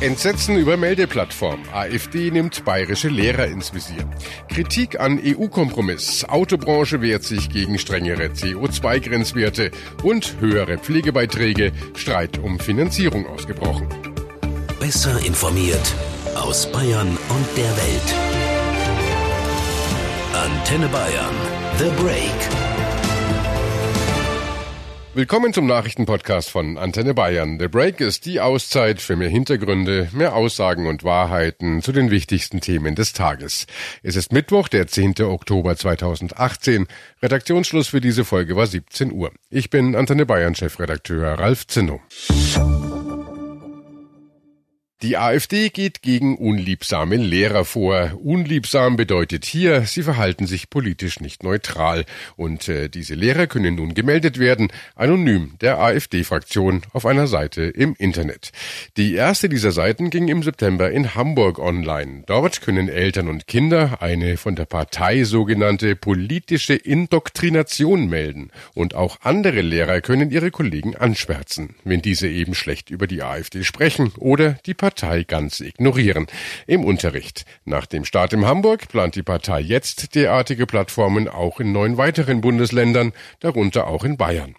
Entsetzen 0.00 0.56
über 0.56 0.76
Meldeplattform. 0.76 1.62
AfD 1.72 2.30
nimmt 2.30 2.64
bayerische 2.64 3.08
Lehrer 3.08 3.46
ins 3.46 3.72
Visier. 3.72 4.08
Kritik 4.48 5.00
an 5.00 5.18
EU-Kompromiss. 5.24 6.24
Autobranche 6.28 7.00
wehrt 7.00 7.22
sich 7.22 7.48
gegen 7.48 7.78
strengere 7.78 8.26
CO2-Grenzwerte 8.26 9.70
und 10.02 10.36
höhere 10.40 10.78
Pflegebeiträge. 10.78 11.72
Streit 11.94 12.38
um 12.38 12.58
Finanzierung 12.58 13.26
ausgebrochen. 13.26 13.88
Besser 14.78 15.24
informiert 15.24 15.94
aus 16.34 16.70
Bayern 16.70 17.08
und 17.08 17.46
der 17.56 17.76
Welt. 17.76 18.14
Antenne 20.34 20.88
Bayern. 20.88 21.34
The 21.78 22.02
Break. 22.02 22.63
Willkommen 25.16 25.52
zum 25.52 25.68
Nachrichtenpodcast 25.68 26.50
von 26.50 26.76
Antenne 26.76 27.14
Bayern. 27.14 27.60
The 27.60 27.68
Break 27.68 28.00
ist 28.00 28.26
die 28.26 28.40
Auszeit 28.40 29.00
für 29.00 29.14
mehr 29.14 29.28
Hintergründe, 29.28 30.08
mehr 30.12 30.34
Aussagen 30.34 30.88
und 30.88 31.04
Wahrheiten 31.04 31.82
zu 31.82 31.92
den 31.92 32.10
wichtigsten 32.10 32.60
Themen 32.60 32.96
des 32.96 33.12
Tages. 33.12 33.68
Es 34.02 34.16
ist 34.16 34.32
Mittwoch, 34.32 34.66
der 34.66 34.88
10. 34.88 35.14
Oktober 35.20 35.76
2018. 35.76 36.88
Redaktionsschluss 37.22 37.86
für 37.86 38.00
diese 38.00 38.24
Folge 38.24 38.56
war 38.56 38.66
17 38.66 39.12
Uhr. 39.12 39.30
Ich 39.50 39.70
bin 39.70 39.94
Antenne 39.94 40.26
Bayern 40.26 40.56
Chefredakteur 40.56 41.38
Ralf 41.38 41.68
Zinno. 41.68 42.00
Die 45.02 45.18
AfD 45.18 45.68
geht 45.70 46.02
gegen 46.02 46.38
unliebsame 46.38 47.16
Lehrer 47.16 47.64
vor. 47.64 48.12
Unliebsam 48.22 48.96
bedeutet 48.96 49.44
hier, 49.44 49.82
sie 49.82 50.02
verhalten 50.02 50.46
sich 50.46 50.70
politisch 50.70 51.20
nicht 51.20 51.42
neutral. 51.42 52.06
Und 52.36 52.68
äh, 52.68 52.88
diese 52.88 53.14
Lehrer 53.14 53.46
können 53.48 53.74
nun 53.74 53.92
gemeldet 53.92 54.38
werden, 54.38 54.68
anonym 54.94 55.56
der 55.60 55.78
AfD-Fraktion 55.78 56.82
auf 56.92 57.06
einer 57.06 57.26
Seite 57.26 57.62
im 57.62 57.94
Internet. 57.98 58.52
Die 58.96 59.14
erste 59.14 59.48
dieser 59.48 59.72
Seiten 59.72 60.10
ging 60.10 60.28
im 60.28 60.42
September 60.42 60.90
in 60.90 61.14
Hamburg 61.14 61.58
online. 61.58 62.22
Dort 62.26 62.62
können 62.62 62.88
Eltern 62.88 63.28
und 63.28 63.46
Kinder 63.46 64.00
eine 64.00 64.36
von 64.36 64.54
der 64.54 64.64
Partei 64.64 65.24
sogenannte 65.24 65.96
politische 65.96 66.74
Indoktrination 66.74 68.08
melden. 68.08 68.52
Und 68.74 68.94
auch 68.94 69.18
andere 69.22 69.60
Lehrer 69.60 70.00
können 70.00 70.30
ihre 70.30 70.52
Kollegen 70.52 70.96
anschwärzen, 70.96 71.74
wenn 71.84 72.00
diese 72.00 72.28
eben 72.28 72.54
schlecht 72.54 72.90
über 72.90 73.08
die 73.08 73.22
AfD 73.22 73.64
sprechen 73.64 74.12
oder 74.18 74.56
die 74.64 74.72
Partei 74.84 75.22
ganz 75.22 75.60
ignorieren. 75.60 76.26
Im 76.66 76.84
Unterricht. 76.84 77.46
Nach 77.64 77.86
dem 77.86 78.04
Start 78.04 78.34
in 78.34 78.44
Hamburg 78.44 78.86
plant 78.88 79.14
die 79.14 79.22
Partei 79.22 79.60
jetzt 79.60 80.14
derartige 80.14 80.66
Plattformen 80.66 81.26
auch 81.26 81.58
in 81.58 81.72
neun 81.72 81.96
weiteren 81.96 82.42
Bundesländern, 82.42 83.14
darunter 83.40 83.86
auch 83.86 84.04
in 84.04 84.18
Bayern. 84.18 84.56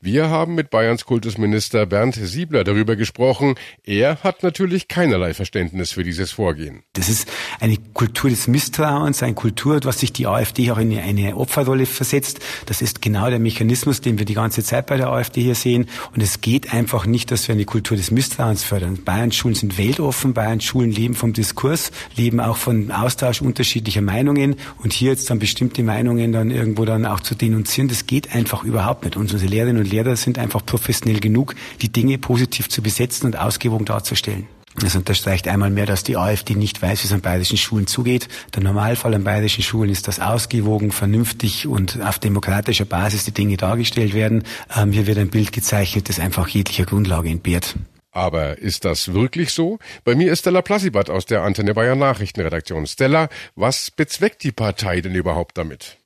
Wir 0.00 0.30
haben 0.30 0.56
mit 0.56 0.70
Bayerns 0.70 1.04
Kultusminister 1.04 1.86
Bernd 1.86 2.16
Siebler 2.16 2.64
darüber 2.64 2.96
gesprochen. 2.96 3.54
Er 3.84 4.24
hat 4.24 4.42
natürlich 4.42 4.88
keinerlei 4.88 5.32
Verständnis 5.32 5.92
für 5.92 6.02
dieses 6.02 6.32
Vorgehen. 6.32 6.82
Das 6.94 7.08
ist 7.08 7.28
eine 7.60 7.76
Kultur 7.76 8.30
des 8.30 8.48
Misstrauens, 8.48 9.22
eine 9.22 9.34
Kultur, 9.34 9.78
was 9.84 10.00
sich 10.00 10.12
die 10.12 10.26
AfD 10.26 10.72
auch 10.72 10.78
in 10.78 10.98
eine 10.98 11.36
Opferrolle 11.36 11.86
versetzt. 11.86 12.40
Das 12.66 12.82
ist 12.82 13.00
genau 13.00 13.30
der 13.30 13.38
Mechanismus, 13.38 14.00
den 14.00 14.18
wir 14.18 14.24
die 14.24 14.34
ganze 14.34 14.64
Zeit 14.64 14.86
bei 14.86 14.96
der 14.96 15.10
AfD 15.10 15.42
hier 15.42 15.54
sehen. 15.54 15.88
Und 16.14 16.22
es 16.22 16.40
geht 16.40 16.72
einfach 16.72 17.06
nicht, 17.06 17.30
dass 17.30 17.46
wir 17.46 17.54
eine 17.54 17.64
Kultur 17.64 17.96
des 17.96 18.10
Misstrauens 18.10 18.64
fördern. 18.64 19.04
Bayerns 19.04 19.36
Schulen 19.36 19.54
sind 19.54 19.67
weltoffen. 19.76 20.32
Bayerns 20.32 20.64
Schulen 20.64 20.90
leben 20.90 21.14
vom 21.14 21.32
Diskurs, 21.32 21.90
leben 22.16 22.40
auch 22.40 22.56
von 22.56 22.90
Austausch 22.90 23.42
unterschiedlicher 23.42 24.00
Meinungen. 24.00 24.56
Und 24.82 24.92
hier 24.92 25.10
jetzt 25.10 25.28
dann 25.28 25.38
bestimmte 25.38 25.82
Meinungen 25.82 26.32
dann 26.32 26.50
irgendwo 26.50 26.84
dann 26.84 27.04
auch 27.04 27.20
zu 27.20 27.34
denunzieren, 27.34 27.88
das 27.88 28.06
geht 28.06 28.34
einfach 28.34 28.64
überhaupt 28.64 29.04
nicht. 29.04 29.16
Unsere 29.16 29.44
Lehrerinnen 29.44 29.82
und 29.82 29.90
Lehrer 29.90 30.16
sind 30.16 30.38
einfach 30.38 30.64
professionell 30.64 31.20
genug, 31.20 31.54
die 31.82 31.90
Dinge 31.90 32.16
positiv 32.18 32.68
zu 32.68 32.82
besetzen 32.82 33.26
und 33.26 33.38
ausgewogen 33.38 33.84
darzustellen. 33.84 34.46
Das 34.80 34.94
unterstreicht 34.94 35.48
einmal 35.48 35.70
mehr, 35.70 35.86
dass 35.86 36.04
die 36.04 36.16
AfD 36.16 36.54
nicht 36.54 36.80
weiß, 36.80 37.02
wie 37.02 37.06
es 37.06 37.12
an 37.12 37.20
bayerischen 37.20 37.56
Schulen 37.56 37.86
zugeht. 37.86 38.28
Der 38.54 38.62
Normalfall 38.62 39.14
an 39.14 39.24
bayerischen 39.24 39.64
Schulen 39.64 39.90
ist, 39.90 40.06
dass 40.06 40.20
ausgewogen, 40.20 40.92
vernünftig 40.92 41.66
und 41.66 42.00
auf 42.00 42.18
demokratischer 42.18 42.84
Basis 42.84 43.24
die 43.24 43.32
Dinge 43.32 43.56
dargestellt 43.56 44.14
werden. 44.14 44.44
Ähm, 44.76 44.92
hier 44.92 45.06
wird 45.06 45.18
ein 45.18 45.30
Bild 45.30 45.52
gezeichnet, 45.52 46.08
das 46.08 46.20
einfach 46.20 46.46
jeglicher 46.48 46.84
Grundlage 46.84 47.28
entbehrt. 47.28 47.74
Aber 48.18 48.58
ist 48.58 48.84
das 48.84 49.14
wirklich 49.14 49.52
so? 49.52 49.78
Bei 50.02 50.16
mir 50.16 50.32
ist 50.32 50.40
Stella 50.40 50.60
Plassibat 50.60 51.08
aus 51.08 51.24
der 51.24 51.42
Antenne 51.42 51.72
Bayern 51.72 52.00
Nachrichtenredaktion. 52.00 52.84
Stella, 52.88 53.28
was 53.54 53.92
bezweckt 53.92 54.42
die 54.42 54.50
Partei 54.50 55.00
denn 55.00 55.14
überhaupt 55.14 55.56
damit? 55.56 55.98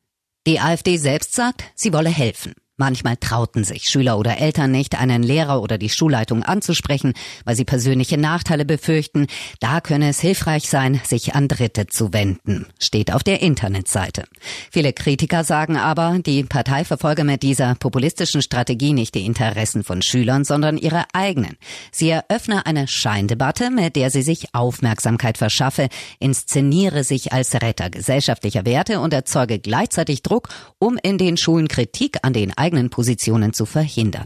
Die 0.47 0.61
AfD 0.61 0.99
selbst 0.99 1.33
sagt, 1.33 1.65
sie 1.75 1.95
wolle 1.95 2.11
helfen. 2.11 2.53
Manchmal 2.83 3.17
trauten 3.17 3.63
sich 3.63 3.85
Schüler 3.85 4.19
oder 4.19 4.39
Eltern 4.39 4.73
nicht, 4.73 4.99
einen 4.99 5.23
Lehrer 5.23 5.63
oder 5.63 5.79
die 5.79 5.89
Schulleitung 5.89 6.43
anzusprechen, 6.43 7.13
weil 7.45 7.55
sie 7.55 7.65
persönliche 7.65 8.19
Nachteile 8.19 8.65
befürchten. 8.65 9.29
Da 9.61 9.81
könne 9.81 10.09
es 10.09 10.19
hilfreich 10.19 10.69
sein, 10.69 11.01
sich 11.05 11.37
an 11.37 11.47
Dritte 11.47 11.87
zu 11.87 12.13
wenden, 12.13 12.67
steht 12.81 13.13
auf 13.13 13.23
der 13.23 13.41
Internetseite. 13.41 14.25
Viele 14.73 14.93
Kritiker 14.93 15.45
sagen 15.45 15.77
aber, 15.77 16.19
die 16.27 16.43
Partei 16.43 16.85
verfolge 16.85 17.23
mit 17.23 17.45
dieser 17.45 17.77
populistischen 17.77 18.43
Strategie 18.43 18.95
nicht 18.95 19.15
die 19.15 19.27
Interessen 19.27 19.85
von 19.85 20.03
Schülern, 20.03 20.45
sondern 20.45 20.77
ihre 20.77 21.05
eigenen. 21.13 21.59
Sie 21.93 22.11
eröffne 22.11 22.67
eine 22.67 22.89
Scheindebatte, 22.89 23.71
mit 23.71 23.95
der 23.95 24.11
sie 24.11 24.23
sich 24.23 24.57
Aufmerksamkeit 24.57 25.39
verschaffe, 25.39 25.89
inszeniere 26.19 27.05
sich 27.05 27.33
als 27.33 27.55
Retter 27.55 27.91
gesellschaftlicher 27.91 28.67
Werte 28.67 28.99
und 28.99 29.15
erzeuge 29.15 29.61
gleichzeitig 29.61 30.23
Druck, 30.23 30.49
um 30.81 30.99
in 31.01 31.17
den 31.17 31.37
Schulen 31.37 31.69
Kritik 31.69 32.19
an 32.23 32.33
den 32.33 32.53
eigenen 32.59 32.72
eigenen 32.73 32.91
Positionen 32.91 33.53
zu 33.53 33.67
verhindern. 33.67 34.25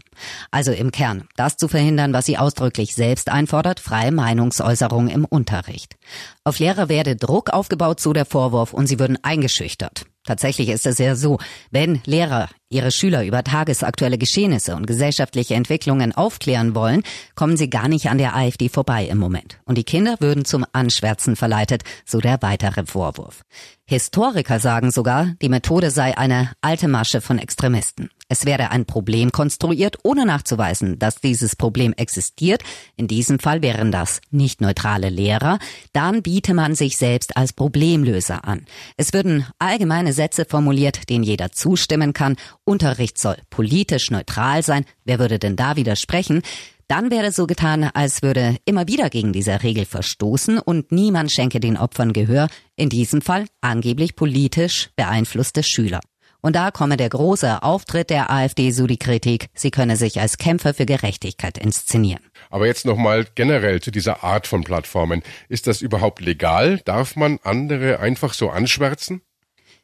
Also 0.51 0.73
im 0.73 0.93
Kern, 0.93 1.29
das 1.37 1.57
zu 1.57 1.69
verhindern, 1.69 2.13
was 2.13 2.27
sie 2.27 2.39
ausdrücklich 2.39 2.95
selbst 2.95 3.29
einfordert, 3.29 3.81
freie 3.81 4.13
Meinungsäußerung 4.13 5.09
im 5.09 5.25
Unterricht. 5.25 5.97
Auf 6.45 6.61
Lehrer 6.61 6.89
werde 6.89 7.17
Druck 7.17 7.51
aufgebaut, 7.51 8.01
so 8.01 8.13
der 8.13 8.25
Vorwurf, 8.25 8.73
und 8.73 8.87
sie 8.87 9.01
würden 9.01 9.19
eingeschüchtert. 9.23 10.07
Tatsächlich 10.25 10.69
ist 10.71 10.87
es 10.87 10.99
ja 10.99 11.15
so, 11.15 11.39
wenn 11.71 12.01
Lehrer 12.05 12.49
ihre 12.69 12.91
Schüler 12.91 13.25
über 13.25 13.45
tagesaktuelle 13.45 14.19
Geschehnisse 14.19 14.75
und 14.75 14.87
gesellschaftliche 14.87 15.55
Entwicklungen 15.55 16.13
aufklären 16.13 16.75
wollen, 16.75 17.05
kommen 17.37 17.57
sie 17.57 17.71
gar 17.71 17.87
nicht 17.87 18.11
an 18.11 18.19
der 18.19 18.35
AfD 18.35 18.69
vorbei 18.69 19.07
im 19.07 19.19
Moment. 19.19 19.59
Und 19.65 19.79
die 19.79 19.85
Kinder 19.85 20.17
würden 20.19 20.45
zum 20.45 20.67
Anschwärzen 20.73 21.37
verleitet, 21.37 21.85
so 22.05 22.21
der 22.21 22.43
weitere 22.43 22.85
Vorwurf. 22.87 23.43
Historiker 23.85 24.59
sagen 24.59 24.91
sogar, 24.91 25.35
die 25.41 25.49
Methode 25.49 25.93
sei 25.93 26.19
eine 26.19 26.51
alte 26.61 26.89
Masche 26.89 27.21
von 27.21 27.39
Extremisten. 27.39 28.11
Es 28.29 28.45
werde 28.45 28.71
ein 28.71 28.87
Problem 28.87 29.31
konstruiert, 29.31 29.99
ohne 30.03 30.27
nachzuweisen, 30.27 30.99
dass 30.99 31.21
dieses 31.21 31.55
Problem 31.55 31.93
existiert. 31.93 32.63
In 32.97 33.07
diesem 33.07 33.39
Fall 33.39 33.63
wären 33.63 33.93
das 33.93 34.21
nicht 34.31 34.61
neutrale 34.61 35.11
Lehrer. 35.11 35.61
Dann 35.93 36.23
biete 36.23 36.53
man 36.53 36.75
sich 36.75 36.97
selbst 36.97 37.37
als 37.37 37.53
Problemlöser 37.53 38.45
an. 38.45 38.67
Es 38.97 39.13
würden 39.13 39.47
allgemeine 39.61 40.13
Sätze 40.13 40.45
formuliert, 40.45 41.09
denen 41.09 41.23
jeder 41.23 41.53
zustimmen 41.53 42.13
kann. 42.13 42.37
Unterricht 42.65 43.19
soll 43.19 43.37
politisch 43.49 44.11
neutral 44.11 44.65
sein. 44.65 44.85
Wer 45.05 45.21
würde 45.21 45.39
denn 45.39 45.55
da 45.55 45.77
widersprechen? 45.77 46.43
Dann 46.89 47.11
wäre 47.11 47.33
so 47.33 47.47
getan, 47.47 47.85
als 47.95 48.23
würde 48.23 48.57
immer 48.65 48.87
wieder 48.87 49.11
gegen 49.11 49.33
diese 49.33 49.63
Regel 49.63 49.85
verstoßen 49.85 50.59
und 50.59 50.93
niemand 50.93 51.33
schenke 51.33 51.59
den 51.59 51.77
Opfern 51.77 52.13
Gehör, 52.13 52.49
in 52.77 52.89
diesem 52.89 53.23
Fall 53.23 53.47
angeblich 53.61 54.15
politisch 54.15 54.91
beeinflusste 54.95 55.65
Schüler. 55.65 56.01
Und 56.47 56.55
da 56.55 56.71
komme 56.71 56.97
der 56.97 57.09
große 57.09 57.65
Auftritt 57.65 58.09
der 58.09 58.31
AfD 58.31 58.71
so 58.71 58.87
die 58.87 58.99
Kritik, 58.99 59.49
sie 59.53 59.73
könne 59.73 59.97
sich 59.97 60.21
als 60.21 60.39
Kämpfer 60.39 60.75
für 60.75 60.87
Gerechtigkeit 60.87 61.59
inszenieren. 61.59 62.23
Aber 62.51 62.69
jetzt 62.69 62.87
nochmal 62.87 63.27
generell 63.35 63.83
zu 63.83 63.91
dieser 63.91 64.23
Art 64.23 64.47
von 64.47 64.63
Plattformen. 64.63 65.25
Ist 65.49 65.67
das 65.67 65.83
überhaupt 65.83 66.21
legal? 66.21 66.79
Darf 66.85 67.17
man 67.17 67.41
andere 67.43 67.99
einfach 67.99 68.33
so 68.33 68.49
anschwärzen? 68.49 69.23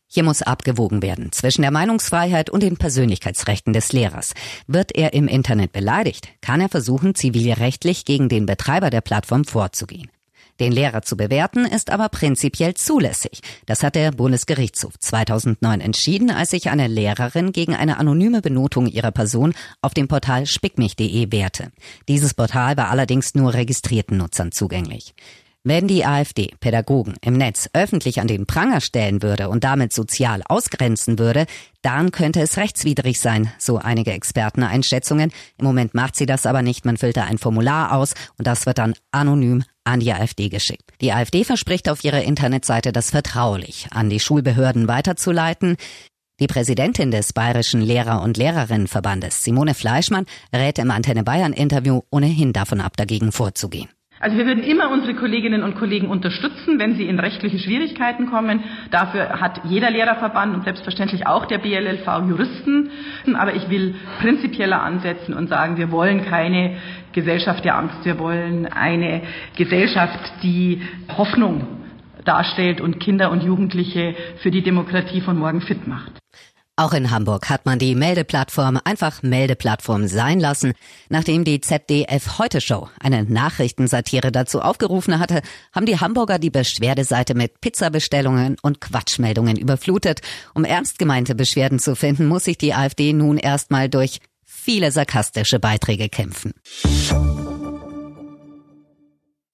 Hier 0.06 0.22
muss 0.22 0.42
abgewogen 0.42 1.02
werden 1.02 1.32
zwischen 1.32 1.62
der 1.62 1.72
Meinungsfreiheit 1.72 2.48
und 2.48 2.62
den 2.62 2.76
Persönlichkeitsrechten 2.76 3.72
des 3.72 3.92
Lehrers. 3.92 4.32
Wird 4.68 4.94
er 4.94 5.14
im 5.14 5.26
Internet 5.26 5.72
beleidigt, 5.72 6.28
kann 6.42 6.60
er 6.60 6.68
versuchen, 6.68 7.16
zivilrechtlich 7.16 8.04
gegen 8.04 8.28
den 8.28 8.46
Betreiber 8.46 8.90
der 8.90 9.00
Plattform 9.00 9.44
vorzugehen. 9.44 10.12
Den 10.62 10.70
Lehrer 10.70 11.02
zu 11.02 11.16
bewerten 11.16 11.66
ist 11.66 11.90
aber 11.90 12.08
prinzipiell 12.08 12.74
zulässig. 12.74 13.40
Das 13.66 13.82
hat 13.82 13.96
der 13.96 14.12
Bundesgerichtshof 14.12 14.96
2009 14.96 15.80
entschieden, 15.80 16.30
als 16.30 16.50
sich 16.50 16.70
eine 16.70 16.86
Lehrerin 16.86 17.50
gegen 17.50 17.74
eine 17.74 17.98
anonyme 17.98 18.42
Benotung 18.42 18.86
ihrer 18.86 19.10
Person 19.10 19.54
auf 19.80 19.92
dem 19.92 20.06
Portal 20.06 20.46
spickmich.de 20.46 21.32
wehrte. 21.32 21.72
Dieses 22.06 22.32
Portal 22.32 22.76
war 22.76 22.90
allerdings 22.90 23.34
nur 23.34 23.54
registrierten 23.54 24.16
Nutzern 24.16 24.52
zugänglich. 24.52 25.14
Wenn 25.64 25.88
die 25.88 26.04
AfD 26.04 26.54
Pädagogen 26.60 27.14
im 27.22 27.34
Netz 27.34 27.68
öffentlich 27.72 28.20
an 28.20 28.28
den 28.28 28.46
Pranger 28.46 28.80
stellen 28.80 29.20
würde 29.20 29.48
und 29.48 29.64
damit 29.64 29.92
sozial 29.92 30.42
ausgrenzen 30.44 31.18
würde, 31.18 31.46
dann 31.82 32.12
könnte 32.12 32.40
es 32.40 32.56
rechtswidrig 32.56 33.18
sein, 33.18 33.52
so 33.58 33.78
einige 33.78 34.12
Experteneinschätzungen. 34.12 35.32
Im 35.58 35.64
Moment 35.64 35.92
macht 35.92 36.14
sie 36.14 36.26
das 36.26 36.46
aber 36.46 36.62
nicht. 36.62 36.84
Man 36.84 36.98
füllt 36.98 37.16
da 37.16 37.24
ein 37.24 37.38
Formular 37.38 37.92
aus 37.92 38.14
und 38.38 38.46
das 38.46 38.64
wird 38.66 38.78
dann 38.78 38.94
anonym 39.10 39.64
an 39.84 40.00
die 40.00 40.12
AfD 40.12 40.48
geschickt. 40.48 40.92
Die 41.00 41.12
AfD 41.12 41.44
verspricht 41.44 41.88
auf 41.88 42.04
ihrer 42.04 42.22
Internetseite, 42.22 42.92
das 42.92 43.10
vertraulich 43.10 43.86
an 43.90 44.10
die 44.10 44.20
Schulbehörden 44.20 44.88
weiterzuleiten. 44.88 45.76
Die 46.40 46.46
Präsidentin 46.46 47.10
des 47.10 47.32
Bayerischen 47.32 47.82
Lehrer- 47.82 48.22
und 48.22 48.36
Lehrerinnenverbandes, 48.36 49.44
Simone 49.44 49.74
Fleischmann, 49.74 50.26
rät 50.52 50.78
im 50.78 50.90
Antenne 50.90 51.24
Bayern 51.24 51.52
Interview 51.52 52.00
ohnehin 52.10 52.52
davon 52.52 52.80
ab, 52.80 52.96
dagegen 52.96 53.32
vorzugehen. 53.32 53.88
Also 54.22 54.38
wir 54.38 54.46
würden 54.46 54.62
immer 54.62 54.88
unsere 54.88 55.14
Kolleginnen 55.14 55.64
und 55.64 55.74
Kollegen 55.74 56.06
unterstützen, 56.06 56.78
wenn 56.78 56.94
sie 56.94 57.08
in 57.08 57.18
rechtliche 57.18 57.58
Schwierigkeiten 57.58 58.30
kommen. 58.30 58.62
Dafür 58.92 59.40
hat 59.40 59.62
jeder 59.64 59.90
Lehrerverband 59.90 60.54
und 60.54 60.62
selbstverständlich 60.62 61.26
auch 61.26 61.44
der 61.46 61.58
BLLV 61.58 62.06
Juristen. 62.28 62.90
Aber 63.34 63.56
ich 63.56 63.68
will 63.68 63.96
prinzipieller 64.20 64.80
ansetzen 64.80 65.34
und 65.34 65.48
sagen, 65.48 65.76
wir 65.76 65.90
wollen 65.90 66.24
keine 66.24 66.76
Gesellschaft 67.10 67.64
der 67.64 67.76
Angst. 67.76 68.04
Wir 68.04 68.20
wollen 68.20 68.66
eine 68.66 69.22
Gesellschaft, 69.56 70.32
die 70.44 70.82
Hoffnung 71.18 71.66
darstellt 72.24 72.80
und 72.80 73.00
Kinder 73.00 73.32
und 73.32 73.42
Jugendliche 73.42 74.14
für 74.36 74.52
die 74.52 74.62
Demokratie 74.62 75.20
von 75.20 75.36
morgen 75.36 75.62
fit 75.62 75.88
macht. 75.88 76.21
Auch 76.76 76.94
in 76.94 77.10
Hamburg 77.10 77.50
hat 77.50 77.66
man 77.66 77.78
die 77.78 77.94
Meldeplattform 77.94 78.80
einfach 78.82 79.22
Meldeplattform 79.22 80.06
sein 80.08 80.40
lassen. 80.40 80.72
Nachdem 81.10 81.44
die 81.44 81.60
ZDF 81.60 82.38
Heute 82.38 82.62
Show 82.62 82.88
eine 82.98 83.24
Nachrichtensatire 83.24 84.32
dazu 84.32 84.62
aufgerufen 84.62 85.18
hatte, 85.18 85.42
haben 85.74 85.84
die 85.84 86.00
Hamburger 86.00 86.38
die 86.38 86.48
Beschwerdeseite 86.48 87.34
mit 87.34 87.60
Pizzabestellungen 87.60 88.56
und 88.62 88.80
Quatschmeldungen 88.80 89.58
überflutet. 89.58 90.22
Um 90.54 90.64
ernst 90.64 90.98
gemeinte 90.98 91.34
Beschwerden 91.34 91.78
zu 91.78 91.94
finden, 91.94 92.26
muss 92.26 92.44
sich 92.44 92.56
die 92.56 92.72
AfD 92.72 93.12
nun 93.12 93.36
erstmal 93.36 93.90
durch 93.90 94.20
viele 94.42 94.92
sarkastische 94.92 95.58
Beiträge 95.58 96.08
kämpfen. 96.08 96.54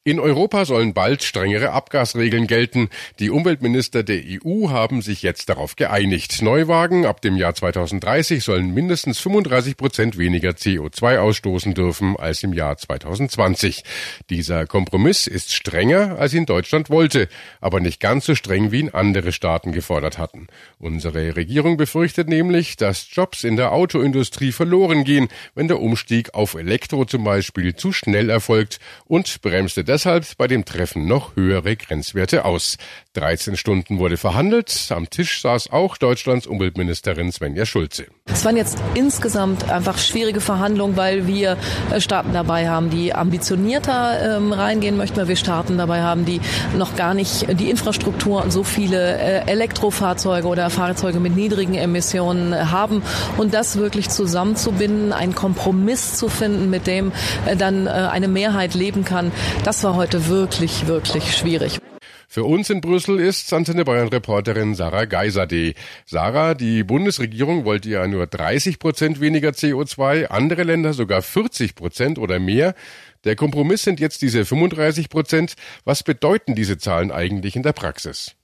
In 0.08 0.20
Europa 0.20 0.64
sollen 0.64 0.94
bald 0.94 1.22
strengere 1.22 1.72
Abgasregeln 1.72 2.46
gelten. 2.46 2.88
Die 3.18 3.28
Umweltminister 3.28 4.02
der 4.02 4.22
EU 4.26 4.70
haben 4.70 5.02
sich 5.02 5.20
jetzt 5.20 5.50
darauf 5.50 5.76
geeinigt. 5.76 6.40
Neuwagen 6.40 7.04
ab 7.04 7.20
dem 7.20 7.36
Jahr 7.36 7.54
2030 7.54 8.42
sollen 8.42 8.72
mindestens 8.72 9.18
35 9.18 9.76
Prozent 9.76 10.16
weniger 10.16 10.52
CO2 10.52 11.18
ausstoßen 11.18 11.74
dürfen 11.74 12.16
als 12.16 12.42
im 12.42 12.54
Jahr 12.54 12.78
2020. 12.78 13.84
Dieser 14.30 14.66
Kompromiss 14.66 15.26
ist 15.26 15.52
strenger, 15.52 16.18
als 16.18 16.32
ihn 16.32 16.46
Deutschland 16.46 16.88
wollte, 16.88 17.28
aber 17.60 17.80
nicht 17.80 18.00
ganz 18.00 18.24
so 18.24 18.34
streng, 18.34 18.72
wie 18.72 18.80
ihn 18.80 18.88
andere 18.88 19.30
Staaten 19.30 19.72
gefordert 19.72 20.16
hatten. 20.16 20.46
Unsere 20.78 21.36
Regierung 21.36 21.76
befürchtet 21.76 22.30
nämlich, 22.30 22.78
dass 22.78 23.08
Jobs 23.12 23.44
in 23.44 23.56
der 23.56 23.72
Autoindustrie 23.72 24.52
verloren 24.52 25.04
gehen, 25.04 25.28
wenn 25.54 25.68
der 25.68 25.82
Umstieg 25.82 26.32
auf 26.32 26.54
Elektro 26.54 27.04
zum 27.04 27.24
Beispiel 27.24 27.76
zu 27.76 27.92
schnell 27.92 28.30
erfolgt 28.30 28.78
und 29.04 29.42
bremste 29.42 29.84
deshalb 29.98 30.36
bei 30.36 30.46
dem 30.46 30.64
Treffen 30.64 31.08
noch 31.08 31.34
höhere 31.34 31.74
Grenzwerte 31.74 32.44
aus. 32.44 32.76
13 33.14 33.56
Stunden 33.56 33.98
wurde 33.98 34.16
verhandelt. 34.16 34.90
Am 34.90 35.10
Tisch 35.10 35.42
saß 35.42 35.72
auch 35.72 35.96
Deutschlands 35.96 36.46
Umweltministerin 36.46 37.32
Svenja 37.32 37.66
Schulze. 37.66 38.06
Es 38.26 38.44
waren 38.44 38.56
jetzt 38.56 38.78
insgesamt 38.94 39.68
einfach 39.68 39.98
schwierige 39.98 40.40
Verhandlungen, 40.40 40.96
weil 40.96 41.26
wir 41.26 41.56
äh, 41.90 42.00
Staaten 42.00 42.32
dabei 42.32 42.68
haben, 42.68 42.90
die 42.90 43.12
ambitionierter 43.12 44.36
ähm, 44.36 44.52
reingehen 44.52 44.96
möchten, 44.96 45.16
weil 45.16 45.26
wir 45.26 45.34
Staaten 45.34 45.76
dabei 45.78 46.02
haben, 46.02 46.24
die 46.24 46.40
noch 46.76 46.94
gar 46.94 47.14
nicht 47.14 47.58
die 47.58 47.68
Infrastruktur 47.68 48.44
und 48.44 48.52
so 48.52 48.62
viele 48.62 49.18
äh, 49.18 49.50
Elektrofahrzeuge 49.50 50.46
oder 50.46 50.70
Fahrzeuge 50.70 51.18
mit 51.18 51.34
niedrigen 51.34 51.74
Emissionen 51.74 52.52
äh, 52.52 52.56
haben. 52.66 53.02
Und 53.36 53.52
das 53.52 53.78
wirklich 53.78 54.10
zusammenzubinden, 54.10 55.12
einen 55.12 55.34
Kompromiss 55.34 56.14
zu 56.14 56.28
finden, 56.28 56.70
mit 56.70 56.86
dem 56.86 57.10
äh, 57.46 57.56
dann 57.56 57.88
äh, 57.88 57.90
eine 57.90 58.28
Mehrheit 58.28 58.74
leben 58.74 59.04
kann, 59.04 59.32
das 59.64 59.77
war 59.84 59.94
heute 59.94 60.28
wirklich, 60.28 60.86
wirklich 60.86 61.36
schwierig. 61.36 61.78
Für 62.30 62.44
uns 62.44 62.68
in 62.68 62.80
Brüssel 62.80 63.20
ist 63.20 63.52
Antenne 63.52 63.84
Bayern 63.84 64.08
Reporterin 64.08 64.74
Sarah 64.74 65.06
Geiserde. 65.06 65.74
Sarah, 66.04 66.54
die 66.54 66.84
Bundesregierung 66.84 67.64
wollte 67.64 67.88
ja 67.88 68.06
nur 68.06 68.26
30 68.26 68.78
Prozent 68.78 69.20
weniger 69.20 69.50
CO2, 69.50 70.26
andere 70.26 70.64
Länder 70.64 70.92
sogar 70.92 71.22
40 71.22 71.74
Prozent 71.74 72.18
oder 72.18 72.38
mehr. 72.38 72.74
Der 73.24 73.34
Kompromiss 73.34 73.82
sind 73.82 73.98
jetzt 73.98 74.20
diese 74.20 74.44
35 74.44 75.08
Prozent. 75.08 75.54
Was 75.84 76.02
bedeuten 76.02 76.54
diese 76.54 76.76
Zahlen 76.76 77.10
eigentlich 77.10 77.56
in 77.56 77.62
der 77.62 77.72
Praxis? 77.72 78.36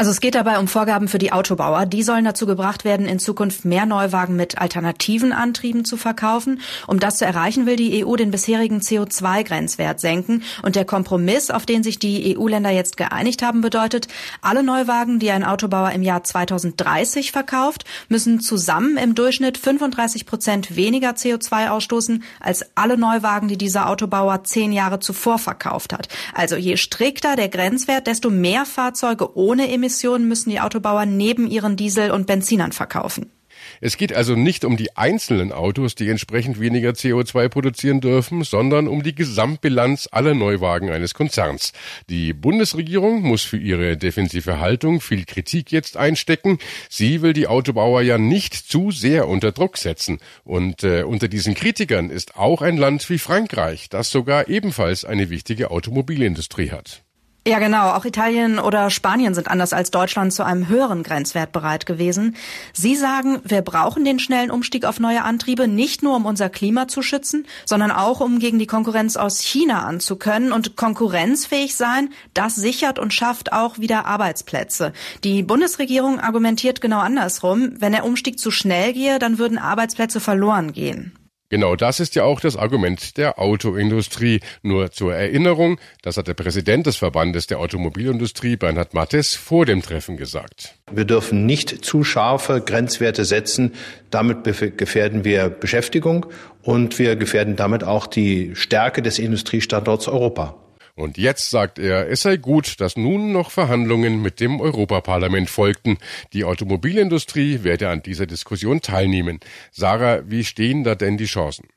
Also 0.00 0.12
es 0.12 0.20
geht 0.20 0.36
dabei 0.36 0.60
um 0.60 0.68
Vorgaben 0.68 1.08
für 1.08 1.18
die 1.18 1.32
Autobauer. 1.32 1.84
Die 1.84 2.04
sollen 2.04 2.24
dazu 2.24 2.46
gebracht 2.46 2.84
werden, 2.84 3.04
in 3.06 3.18
Zukunft 3.18 3.64
mehr 3.64 3.84
Neuwagen 3.84 4.36
mit 4.36 4.56
alternativen 4.56 5.32
Antrieben 5.32 5.84
zu 5.84 5.96
verkaufen. 5.96 6.60
Um 6.86 7.00
das 7.00 7.18
zu 7.18 7.24
erreichen, 7.24 7.66
will 7.66 7.74
die 7.74 8.06
EU 8.06 8.14
den 8.14 8.30
bisherigen 8.30 8.78
CO2-Grenzwert 8.78 9.98
senken. 9.98 10.44
Und 10.62 10.76
der 10.76 10.84
Kompromiss, 10.84 11.50
auf 11.50 11.66
den 11.66 11.82
sich 11.82 11.98
die 11.98 12.38
EU-Länder 12.38 12.70
jetzt 12.70 12.96
geeinigt 12.96 13.42
haben, 13.42 13.60
bedeutet, 13.60 14.06
alle 14.40 14.62
Neuwagen, 14.62 15.18
die 15.18 15.32
ein 15.32 15.42
Autobauer 15.42 15.90
im 15.90 16.04
Jahr 16.04 16.22
2030 16.22 17.32
verkauft, 17.32 17.84
müssen 18.08 18.38
zusammen 18.38 18.98
im 18.98 19.16
Durchschnitt 19.16 19.58
35 19.58 20.26
Prozent 20.26 20.76
weniger 20.76 21.10
CO2 21.10 21.70
ausstoßen 21.70 22.22
als 22.38 22.64
alle 22.76 22.98
Neuwagen, 22.98 23.48
die 23.48 23.58
dieser 23.58 23.88
Autobauer 23.88 24.44
zehn 24.44 24.70
Jahre 24.70 25.00
zuvor 25.00 25.40
verkauft 25.40 25.92
hat. 25.92 26.06
Also 26.34 26.54
je 26.54 26.76
strikter 26.76 27.34
der 27.34 27.48
Grenzwert, 27.48 28.06
desto 28.06 28.30
mehr 28.30 28.64
Fahrzeuge 28.64 29.36
ohne 29.36 29.68
Emissionen 29.68 29.87
Emissionen 29.88 30.28
müssen 30.28 30.50
die 30.50 30.60
Autobauer 30.60 31.06
neben 31.06 31.50
ihren 31.50 31.76
Diesel- 31.76 32.10
und 32.10 32.26
Benzinern 32.26 32.72
verkaufen. 32.72 33.32
Es 33.80 33.96
geht 33.96 34.12
also 34.12 34.34
nicht 34.34 34.66
um 34.66 34.76
die 34.76 34.98
einzelnen 34.98 35.50
Autos, 35.50 35.94
die 35.94 36.10
entsprechend 36.10 36.60
weniger 36.60 36.90
CO2 36.90 37.48
produzieren 37.48 38.02
dürfen, 38.02 38.44
sondern 38.44 38.86
um 38.86 39.02
die 39.02 39.14
Gesamtbilanz 39.14 40.06
aller 40.12 40.34
Neuwagen 40.34 40.90
eines 40.90 41.14
Konzerns. 41.14 41.72
Die 42.10 42.34
Bundesregierung 42.34 43.22
muss 43.22 43.44
für 43.44 43.56
ihre 43.56 43.96
defensive 43.96 44.60
Haltung 44.60 45.00
viel 45.00 45.24
Kritik 45.24 45.72
jetzt 45.72 45.96
einstecken. 45.96 46.58
Sie 46.90 47.22
will 47.22 47.32
die 47.32 47.46
Autobauer 47.46 48.02
ja 48.02 48.18
nicht 48.18 48.54
zu 48.54 48.90
sehr 48.90 49.26
unter 49.26 49.52
Druck 49.52 49.78
setzen. 49.78 50.18
Und 50.44 50.84
äh, 50.84 51.02
unter 51.02 51.28
diesen 51.28 51.54
Kritikern 51.54 52.10
ist 52.10 52.36
auch 52.36 52.60
ein 52.60 52.76
Land 52.76 53.08
wie 53.08 53.18
Frankreich, 53.18 53.88
das 53.88 54.10
sogar 54.10 54.48
ebenfalls 54.48 55.06
eine 55.06 55.30
wichtige 55.30 55.70
Automobilindustrie 55.70 56.72
hat. 56.72 57.07
Ja, 57.48 57.60
genau. 57.60 57.92
Auch 57.92 58.04
Italien 58.04 58.58
oder 58.58 58.90
Spanien 58.90 59.32
sind 59.32 59.48
anders 59.48 59.72
als 59.72 59.90
Deutschland 59.90 60.34
zu 60.34 60.44
einem 60.44 60.68
höheren 60.68 61.02
Grenzwert 61.02 61.50
bereit 61.50 61.86
gewesen. 61.86 62.36
Sie 62.74 62.94
sagen, 62.94 63.40
wir 63.42 63.62
brauchen 63.62 64.04
den 64.04 64.18
schnellen 64.18 64.50
Umstieg 64.50 64.84
auf 64.84 65.00
neue 65.00 65.24
Antriebe 65.24 65.66
nicht 65.66 66.02
nur, 66.02 66.16
um 66.16 66.26
unser 66.26 66.50
Klima 66.50 66.88
zu 66.88 67.00
schützen, 67.00 67.46
sondern 67.64 67.90
auch, 67.90 68.20
um 68.20 68.38
gegen 68.38 68.58
die 68.58 68.66
Konkurrenz 68.66 69.16
aus 69.16 69.40
China 69.40 69.86
anzukönnen. 69.86 70.52
Und 70.52 70.76
konkurrenzfähig 70.76 71.74
sein, 71.74 72.10
das 72.34 72.54
sichert 72.54 72.98
und 72.98 73.14
schafft 73.14 73.50
auch 73.50 73.78
wieder 73.78 74.04
Arbeitsplätze. 74.04 74.92
Die 75.24 75.42
Bundesregierung 75.42 76.20
argumentiert 76.20 76.82
genau 76.82 76.98
andersrum. 76.98 77.72
Wenn 77.78 77.92
der 77.92 78.04
Umstieg 78.04 78.38
zu 78.38 78.50
schnell 78.50 78.92
gehe, 78.92 79.18
dann 79.18 79.38
würden 79.38 79.56
Arbeitsplätze 79.56 80.20
verloren 80.20 80.74
gehen. 80.74 81.17
Genau 81.50 81.76
das 81.76 81.98
ist 81.98 82.14
ja 82.14 82.24
auch 82.24 82.40
das 82.40 82.56
Argument 82.56 83.16
der 83.16 83.38
Autoindustrie. 83.38 84.40
Nur 84.62 84.90
zur 84.90 85.14
Erinnerung, 85.14 85.78
das 86.02 86.18
hat 86.18 86.28
der 86.28 86.34
Präsident 86.34 86.86
des 86.86 86.96
Verbandes 86.96 87.46
der 87.46 87.58
Automobilindustrie, 87.58 88.56
Bernhard 88.56 88.92
Mattes, 88.92 89.34
vor 89.34 89.64
dem 89.64 89.80
Treffen 89.80 90.18
gesagt. 90.18 90.74
Wir 90.92 91.06
dürfen 91.06 91.46
nicht 91.46 91.84
zu 91.84 92.04
scharfe 92.04 92.60
Grenzwerte 92.60 93.24
setzen. 93.24 93.72
Damit 94.10 94.44
gefährden 94.76 95.24
wir 95.24 95.48
Beschäftigung 95.48 96.26
und 96.62 96.98
wir 96.98 97.16
gefährden 97.16 97.56
damit 97.56 97.82
auch 97.82 98.06
die 98.06 98.54
Stärke 98.54 99.00
des 99.00 99.18
Industriestandorts 99.18 100.06
Europa. 100.06 100.54
Und 100.98 101.16
jetzt 101.16 101.50
sagt 101.50 101.78
er, 101.78 102.08
es 102.10 102.22
sei 102.22 102.38
gut, 102.38 102.80
dass 102.80 102.96
nun 102.96 103.30
noch 103.30 103.52
Verhandlungen 103.52 104.20
mit 104.20 104.40
dem 104.40 104.60
Europaparlament 104.60 105.48
folgten. 105.48 105.96
Die 106.32 106.42
Automobilindustrie 106.42 107.62
werde 107.62 107.88
an 107.88 108.02
dieser 108.02 108.26
Diskussion 108.26 108.80
teilnehmen. 108.80 109.38
Sarah, 109.70 110.28
wie 110.28 110.42
stehen 110.42 110.82
da 110.82 110.96
denn 110.96 111.16
die 111.16 111.26
Chancen? 111.26 111.68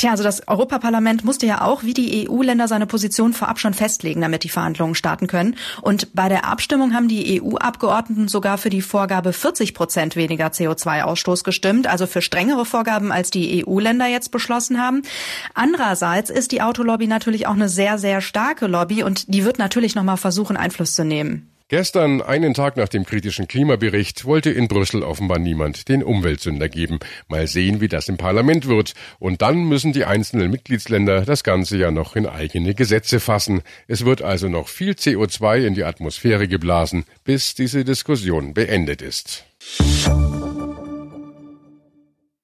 Tja, 0.00 0.12
also 0.12 0.24
das 0.24 0.48
Europaparlament 0.48 1.24
musste 1.24 1.44
ja 1.44 1.60
auch 1.60 1.82
wie 1.82 1.92
die 1.92 2.26
EU-Länder 2.26 2.68
seine 2.68 2.86
Position 2.86 3.34
vorab 3.34 3.58
schon 3.58 3.74
festlegen, 3.74 4.22
damit 4.22 4.44
die 4.44 4.48
Verhandlungen 4.48 4.94
starten 4.94 5.26
können. 5.26 5.56
Und 5.82 6.14
bei 6.14 6.30
der 6.30 6.46
Abstimmung 6.46 6.94
haben 6.94 7.06
die 7.06 7.42
EU-Abgeordneten 7.42 8.26
sogar 8.26 8.56
für 8.56 8.70
die 8.70 8.80
Vorgabe 8.80 9.34
40 9.34 9.74
Prozent 9.74 10.16
weniger 10.16 10.46
CO2-Ausstoß 10.46 11.44
gestimmt, 11.44 11.86
also 11.86 12.06
für 12.06 12.22
strengere 12.22 12.64
Vorgaben, 12.64 13.12
als 13.12 13.28
die 13.28 13.62
EU-Länder 13.62 14.06
jetzt 14.06 14.30
beschlossen 14.30 14.80
haben. 14.80 15.02
Andererseits 15.52 16.30
ist 16.30 16.52
die 16.52 16.62
Autolobby 16.62 17.06
natürlich 17.06 17.46
auch 17.46 17.52
eine 17.52 17.68
sehr, 17.68 17.98
sehr 17.98 18.22
starke 18.22 18.68
Lobby 18.68 19.02
und 19.02 19.34
die 19.34 19.44
wird 19.44 19.58
natürlich 19.58 19.94
nochmal 19.96 20.16
versuchen, 20.16 20.56
Einfluss 20.56 20.94
zu 20.94 21.04
nehmen. 21.04 21.49
Gestern, 21.70 22.20
einen 22.20 22.52
Tag 22.52 22.76
nach 22.76 22.88
dem 22.88 23.06
kritischen 23.06 23.46
Klimabericht, 23.46 24.24
wollte 24.24 24.50
in 24.50 24.66
Brüssel 24.66 25.04
offenbar 25.04 25.38
niemand 25.38 25.88
den 25.88 26.02
Umweltsünder 26.02 26.68
geben. 26.68 26.98
Mal 27.28 27.46
sehen, 27.46 27.80
wie 27.80 27.86
das 27.86 28.08
im 28.08 28.16
Parlament 28.16 28.66
wird. 28.66 28.94
Und 29.20 29.40
dann 29.40 29.68
müssen 29.68 29.92
die 29.92 30.04
einzelnen 30.04 30.50
Mitgliedsländer 30.50 31.24
das 31.24 31.44
Ganze 31.44 31.78
ja 31.78 31.92
noch 31.92 32.16
in 32.16 32.26
eigene 32.26 32.74
Gesetze 32.74 33.20
fassen. 33.20 33.62
Es 33.86 34.04
wird 34.04 34.20
also 34.20 34.48
noch 34.48 34.66
viel 34.66 34.94
CO2 34.94 35.64
in 35.64 35.74
die 35.74 35.84
Atmosphäre 35.84 36.48
geblasen, 36.48 37.04
bis 37.22 37.54
diese 37.54 37.84
Diskussion 37.84 38.52
beendet 38.52 39.00
ist. 39.00 39.44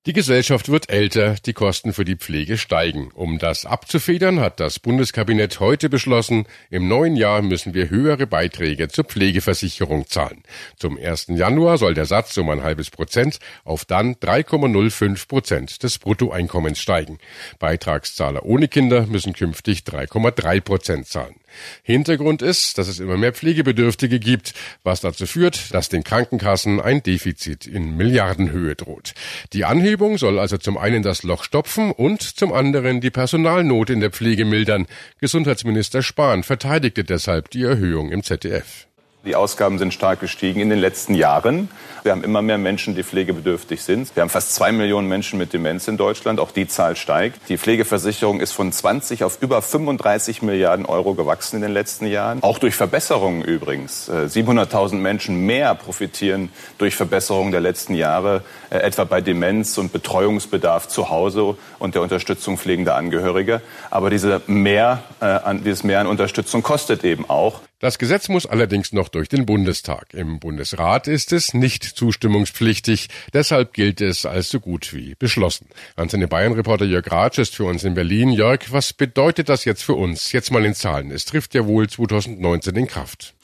Die 0.07 0.13
Gesellschaft 0.13 0.69
wird 0.69 0.89
älter, 0.89 1.35
die 1.47 1.53
Kosten 1.53 1.93
für 1.93 2.05
die 2.05 2.15
Pflege 2.15 2.59
steigen. 2.59 3.11
Um 3.13 3.41
das 3.41 3.67
abzufedern, 3.67 4.39
hat 4.39 4.61
das 4.61 4.79
Bundeskabinett 4.79 5.59
heute 5.59 5.89
beschlossen, 5.89 6.47
im 6.71 6.87
neuen 6.87 7.17
Jahr 7.17 7.43
müssen 7.43 7.75
wir 7.75 7.91
höhere 7.91 8.29
Beiträge 8.29 8.87
zur 8.87 9.03
Pflegeversicherung 9.03 10.07
zahlen. 10.07 10.45
Zum 10.77 10.97
1. 10.97 11.27
Januar 11.31 11.77
soll 11.77 11.95
der 11.95 12.07
Satz 12.07 12.39
um 12.39 12.49
ein 12.51 12.63
halbes 12.63 12.91
Prozent 12.91 13.41
auf 13.65 13.85
dann 13.85 14.15
3,05 14.15 15.27
Prozent 15.27 15.83
des 15.83 15.99
Bruttoeinkommens 15.99 16.79
steigen. 16.79 17.19
Beitragszahler 17.59 18.45
ohne 18.45 18.69
Kinder 18.69 19.09
müssen 19.09 19.33
künftig 19.33 19.81
3,3 19.81 20.61
Prozent 20.61 21.09
zahlen. 21.09 21.35
Hintergrund 21.83 22.43
ist, 22.43 22.79
dass 22.79 22.89
es 22.89 23.01
immer 23.01 23.17
mehr 23.17 23.33
Pflegebedürftige 23.33 24.19
gibt, 24.19 24.55
was 24.83 25.01
dazu 25.01 25.27
führt, 25.27 25.75
dass 25.75 25.89
den 25.89 26.05
Krankenkassen 26.05 26.81
ein 26.81 27.03
Defizit 27.03 27.67
in 27.67 27.97
Milliardenhöhe 27.97 28.75
droht. 28.75 29.15
Die 29.53 29.65
Anhebung 29.65 30.19
soll 30.19 30.39
also 30.39 30.59
zum 30.59 30.79
einen 30.79 31.03
das 31.03 31.23
Loch 31.23 31.45
stopfen 31.45 31.93
und 31.93 32.23
zum 32.23 32.53
anderen 32.53 33.01
die 33.01 33.11
Personalnot 33.11 33.91
in 33.91 34.01
der 34.01 34.11
Pflege 34.11 34.45
mildern. 34.45 34.87
Gesundheitsminister 35.21 36.03
Spahn 36.03 36.43
verteidigte 36.43 37.05
deshalb 37.05 37.51
die 37.51 37.63
Erhöhung 37.63 38.11
im 38.11 38.23
ZDF. 38.23 38.87
Die 39.27 39.35
Ausgaben 39.35 39.79
sind 39.81 39.93
stark 39.93 40.21
gestiegen 40.21 40.61
in 40.61 40.71
den 40.71 40.79
letzten 40.79 41.13
Jahren. 41.13 41.69
Wir 42.05 42.13
haben 42.13 42.23
immer 42.23 42.43
mehr 42.43 42.59
Menschen, 42.59 42.95
die 42.95 43.03
pflegebedürftig 43.03 43.83
sind. 43.83 44.15
Wir 44.15 44.21
haben 44.21 44.31
fast 44.31 44.55
zwei 44.55 44.71
Millionen 44.71 45.09
Menschen 45.09 45.37
mit 45.37 45.53
Demenz 45.53 45.89
in 45.89 45.97
Deutschland. 45.97 46.39
Auch 46.39 46.53
die 46.53 46.69
Zahl 46.69 46.95
steigt. 46.95 47.41
Die 47.49 47.59
Pflegeversicherung 47.59 48.39
ist 48.39 48.53
von 48.53 48.71
20 48.71 49.25
auf 49.25 49.43
über 49.43 49.63
35 49.63 50.43
Milliarden 50.43 50.87
Euro 50.87 51.15
gewachsen 51.15 51.57
in 51.57 51.63
den 51.63 51.73
letzten 51.73 52.07
Jahren. 52.07 52.41
Auch 52.45 52.61
durch 52.61 52.77
Verbesserungen 52.77 53.43
übrigens. 53.43 54.09
700.000 54.09 54.93
äh, 54.93 54.95
Menschen 54.99 55.45
mehr 55.45 55.75
profitieren 55.75 56.51
durch 56.79 56.95
Verbesserungen 56.95 57.51
der 57.51 57.61
letzten 57.61 57.95
Jahre, 57.95 58.45
äh, 58.71 58.77
etwa 58.77 59.03
bei 59.03 59.21
Demenz 59.21 59.77
und 59.77 59.93
Betreuungsbedarf 59.93 60.87
zu 60.87 61.11
Hause 61.11 61.57
und 61.81 61.97
der 61.97 62.03
Unterstützung 62.03 62.59
pflegender 62.59 62.95
Angehörige. 62.95 63.61
Aber 63.91 64.09
diese 64.09 64.41
mehr, 64.47 65.03
äh, 65.19 65.57
dieses 65.57 65.83
Mehr 65.83 65.99
an 65.99 66.07
Unterstützung 66.07 66.63
kostet 66.63 67.03
eben 67.03 67.29
auch. 67.29 67.61
Das 67.79 67.99
Gesetz 67.99 68.31
muss 68.31 68.47
allerdings 68.47 68.95
noch 68.95 69.11
durch 69.11 69.29
den 69.29 69.45
Bundestag. 69.45 70.15
Im 70.15 70.41
Bundesrat 70.41 71.09
ist 71.09 71.31
es 71.35 71.53
nicht 71.53 71.85
zustimmungspflichtig. 71.85 73.09
Deshalb 73.35 73.75
gilt 73.75 74.01
es 74.01 74.25
als 74.25 74.49
so 74.49 74.61
gut 74.61 74.95
wie 74.95 75.15
beschlossen. 75.15 75.69
Antenne 75.95 76.27
Bayern-Reporter 76.27 76.87
Jörg 76.87 77.13
Ratsch 77.13 77.39
ist 77.39 77.55
für 77.55 77.65
uns 77.65 77.85
in 77.85 77.93
Berlin. 77.93 78.31
Jörg, 78.31 78.61
was 78.71 78.95
bedeutet 78.95 79.51
das 79.51 79.67
jetzt 79.67 79.83
für 79.83 79.93
uns? 79.93 80.33
Jetzt 80.33 80.51
mal 80.51 80.65
in 80.65 80.73
Zahlen. 80.73 81.11
Es 81.11 81.27
trifft 81.27 81.55
ja 81.55 81.67
wohl 81.67 81.87
2019 81.87 82.75
in 82.77 82.87
Kraft. 82.87 83.35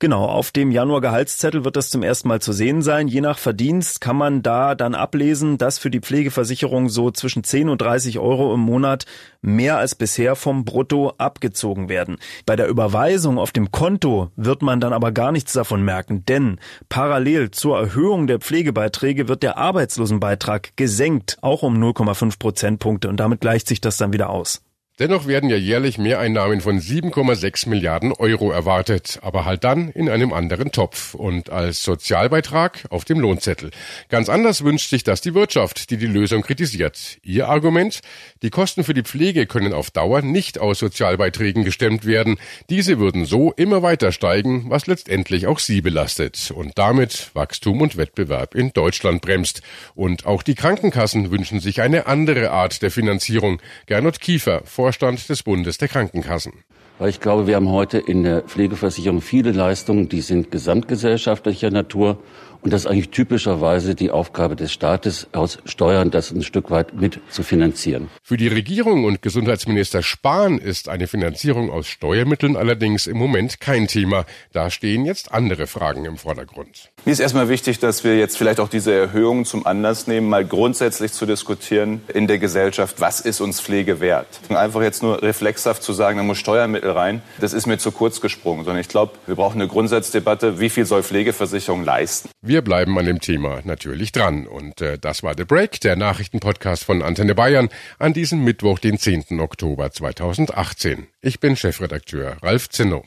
Genau, 0.00 0.24
auf 0.24 0.50
dem 0.50 0.72
Januar-Gehaltszettel 0.72 1.64
wird 1.64 1.76
das 1.76 1.88
zum 1.88 2.02
ersten 2.02 2.26
Mal 2.26 2.42
zu 2.42 2.52
sehen 2.52 2.82
sein. 2.82 3.06
Je 3.06 3.20
nach 3.20 3.38
Verdienst 3.38 4.00
kann 4.00 4.16
man 4.16 4.42
da 4.42 4.74
dann 4.74 4.96
ablesen, 4.96 5.56
dass 5.56 5.78
für 5.78 5.90
die 5.90 6.00
Pflegeversicherung 6.00 6.88
so 6.88 7.12
zwischen 7.12 7.44
10 7.44 7.68
und 7.68 7.80
30 7.80 8.18
Euro 8.18 8.52
im 8.54 8.60
Monat 8.60 9.06
mehr 9.40 9.78
als 9.78 9.94
bisher 9.94 10.34
vom 10.34 10.64
Brutto 10.64 11.10
abgezogen 11.16 11.88
werden. 11.88 12.16
Bei 12.44 12.56
der 12.56 12.66
Überweisung 12.66 13.38
auf 13.38 13.52
dem 13.52 13.67
Konto 13.68 14.30
wird 14.36 14.62
man 14.62 14.80
dann 14.80 14.92
aber 14.92 15.12
gar 15.12 15.32
nichts 15.32 15.52
davon 15.52 15.82
merken, 15.82 16.24
denn 16.26 16.58
parallel 16.88 17.50
zur 17.50 17.78
Erhöhung 17.78 18.26
der 18.26 18.38
Pflegebeiträge 18.38 19.28
wird 19.28 19.42
der 19.42 19.56
Arbeitslosenbeitrag 19.56 20.76
gesenkt, 20.76 21.38
auch 21.40 21.62
um 21.62 21.76
0,5 21.82 22.38
Prozentpunkte 22.38 23.08
und 23.08 23.18
damit 23.18 23.40
gleicht 23.40 23.68
sich 23.68 23.80
das 23.80 23.96
dann 23.96 24.12
wieder 24.12 24.30
aus. 24.30 24.62
Dennoch 24.98 25.28
werden 25.28 25.48
ja 25.48 25.54
jährlich 25.54 25.96
Mehreinnahmen 25.96 26.60
von 26.60 26.80
7,6 26.80 27.68
Milliarden 27.68 28.10
Euro 28.10 28.50
erwartet, 28.50 29.20
aber 29.22 29.44
halt 29.44 29.62
dann 29.62 29.90
in 29.90 30.08
einem 30.08 30.32
anderen 30.32 30.72
Topf 30.72 31.14
und 31.14 31.50
als 31.50 31.84
Sozialbeitrag 31.84 32.84
auf 32.90 33.04
dem 33.04 33.20
Lohnzettel. 33.20 33.70
Ganz 34.08 34.28
anders 34.28 34.64
wünscht 34.64 34.90
sich 34.90 35.04
das 35.04 35.20
die 35.20 35.34
Wirtschaft, 35.34 35.90
die 35.90 35.98
die 35.98 36.08
Lösung 36.08 36.42
kritisiert. 36.42 37.18
Ihr 37.22 37.48
Argument? 37.48 38.00
Die 38.42 38.50
Kosten 38.50 38.82
für 38.82 38.92
die 38.92 39.04
Pflege 39.04 39.46
können 39.46 39.72
auf 39.72 39.92
Dauer 39.92 40.22
nicht 40.22 40.58
aus 40.58 40.80
Sozialbeiträgen 40.80 41.62
gestemmt 41.62 42.04
werden. 42.04 42.36
Diese 42.68 42.98
würden 42.98 43.24
so 43.24 43.52
immer 43.52 43.84
weiter 43.84 44.10
steigen, 44.10 44.68
was 44.68 44.88
letztendlich 44.88 45.46
auch 45.46 45.60
sie 45.60 45.80
belastet 45.80 46.50
und 46.50 46.76
damit 46.76 47.30
Wachstum 47.34 47.82
und 47.82 47.96
Wettbewerb 47.96 48.56
in 48.56 48.72
Deutschland 48.72 49.22
bremst. 49.22 49.62
Und 49.94 50.26
auch 50.26 50.42
die 50.42 50.56
Krankenkassen 50.56 51.30
wünschen 51.30 51.60
sich 51.60 51.82
eine 51.82 52.06
andere 52.06 52.50
Art 52.50 52.82
der 52.82 52.90
Finanzierung. 52.90 53.62
Gernot 53.86 54.18
Kiefer, 54.18 54.62
Vorstand 54.88 55.28
des 55.28 55.42
Bundes 55.42 55.76
der 55.76 55.88
Krankenkassen. 55.88 56.64
Weil 56.98 57.10
ich 57.10 57.20
glaube, 57.20 57.46
wir 57.46 57.56
haben 57.56 57.68
heute 57.68 57.98
in 57.98 58.22
der 58.22 58.40
Pflegeversicherung 58.40 59.20
viele 59.20 59.52
Leistungen, 59.52 60.08
die 60.08 60.22
sind 60.22 60.50
gesamtgesellschaftlicher 60.50 61.70
Natur 61.70 62.16
und 62.62 62.72
das 62.72 62.82
ist 62.82 62.86
eigentlich 62.86 63.10
typischerweise 63.10 63.94
die 63.94 64.10
Aufgabe 64.10 64.56
des 64.56 64.72
Staates, 64.72 65.28
aus 65.32 65.58
Steuern 65.64 66.10
das 66.10 66.30
ein 66.30 66.42
Stück 66.42 66.70
weit 66.70 66.94
mit 66.94 67.20
zu 67.30 67.42
finanzieren. 67.42 68.08
Für 68.22 68.36
die 68.36 68.48
Regierung 68.48 69.04
und 69.04 69.22
Gesundheitsminister 69.22 70.02
Spahn 70.02 70.58
ist 70.58 70.88
eine 70.88 71.06
Finanzierung 71.06 71.70
aus 71.70 71.86
Steuermitteln 71.86 72.56
allerdings 72.56 73.06
im 73.06 73.16
Moment 73.16 73.60
kein 73.60 73.86
Thema. 73.86 74.24
Da 74.52 74.70
stehen 74.70 75.04
jetzt 75.04 75.32
andere 75.32 75.66
Fragen 75.66 76.04
im 76.04 76.16
Vordergrund. 76.16 76.90
Mir 77.04 77.12
ist 77.12 77.20
erstmal 77.20 77.48
wichtig, 77.48 77.78
dass 77.78 78.04
wir 78.04 78.18
jetzt 78.18 78.36
vielleicht 78.36 78.60
auch 78.60 78.68
diese 78.68 78.92
Erhöhung 78.92 79.44
zum 79.44 79.66
Anlass 79.66 80.06
nehmen, 80.06 80.28
mal 80.28 80.44
grundsätzlich 80.44 81.12
zu 81.12 81.26
diskutieren 81.26 82.02
in 82.12 82.26
der 82.26 82.38
Gesellschaft, 82.38 83.00
was 83.00 83.20
ist 83.20 83.40
uns 83.40 83.60
Pflege 83.60 84.00
wert? 84.00 84.26
Einfach 84.48 84.82
jetzt 84.82 85.02
nur 85.02 85.22
reflexhaft 85.22 85.82
zu 85.82 85.92
sagen, 85.92 86.18
da 86.18 86.24
muss 86.24 86.38
Steuermittel 86.38 86.90
rein, 86.90 87.22
das 87.40 87.52
ist 87.52 87.66
mir 87.66 87.78
zu 87.78 87.92
kurz 87.92 88.20
gesprungen, 88.20 88.64
sondern 88.64 88.80
ich 88.80 88.88
glaube, 88.88 89.12
wir 89.26 89.36
brauchen 89.36 89.60
eine 89.60 89.68
Grundsatzdebatte, 89.68 90.60
wie 90.60 90.70
viel 90.70 90.84
soll 90.84 91.02
Pflegeversicherung 91.02 91.84
leisten? 91.84 92.28
Wir 92.48 92.62
bleiben 92.62 92.98
an 92.98 93.04
dem 93.04 93.20
Thema 93.20 93.60
natürlich 93.64 94.10
dran. 94.10 94.46
Und 94.46 94.80
äh, 94.80 94.98
das 94.98 95.22
war 95.22 95.34
The 95.36 95.44
Break, 95.44 95.82
der 95.82 95.96
Nachrichtenpodcast 95.96 96.82
von 96.82 97.02
Antenne 97.02 97.34
Bayern 97.34 97.68
an 97.98 98.14
diesem 98.14 98.42
Mittwoch, 98.42 98.78
den 98.78 98.96
10. 98.98 99.38
Oktober 99.38 99.92
2018. 99.92 101.08
Ich 101.20 101.40
bin 101.40 101.56
Chefredakteur 101.56 102.38
Ralf 102.42 102.70
Zinno. 102.70 103.04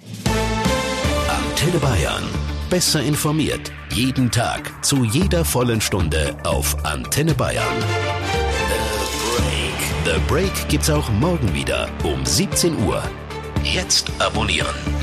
Antenne 1.28 1.80
Bayern. 1.80 2.24
Besser 2.70 3.02
informiert. 3.02 3.72
Jeden 3.90 4.30
Tag. 4.30 4.86
Zu 4.86 5.06
jeder 5.06 5.44
vollen 5.44 5.82
Stunde 5.82 6.38
auf 6.44 6.86
Antenne 6.86 7.34
Bayern. 7.34 7.66
The 10.06 10.06
Break. 10.06 10.06
The 10.06 10.22
Break 10.32 10.70
gibt's 10.70 10.92
auch 10.92 11.10
morgen 11.14 11.52
wieder 11.56 11.90
um 12.04 12.24
17 12.24 12.78
Uhr. 12.84 13.02
Jetzt 13.64 14.12
abonnieren. 14.20 15.01